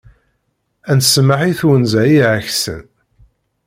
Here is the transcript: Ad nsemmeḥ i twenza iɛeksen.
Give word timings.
Ad 0.89 0.95
nsemmeḥ 0.97 1.39
i 1.51 1.53
twenza 1.59 2.01
iɛeksen. 2.19 2.81